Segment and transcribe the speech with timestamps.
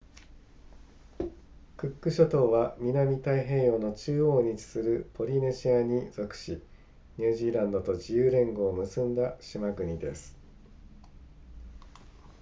[1.77, 6.59] クック諸島は南太平洋の中央に位置するポリネシアに属し
[7.19, 10.35] ニュージーランドと自由連合を結んだ島国です